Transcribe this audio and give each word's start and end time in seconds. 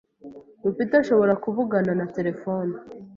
Rupita 0.63 0.95
ashobora 1.03 1.33
kuvugana 1.43 1.91
na 1.99 2.05
terefone. 2.15 2.73